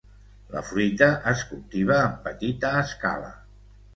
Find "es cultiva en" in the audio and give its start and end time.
1.33-2.17